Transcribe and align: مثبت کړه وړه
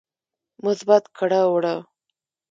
مثبت 0.65 1.03
کړه 1.17 1.41
وړه 1.51 1.75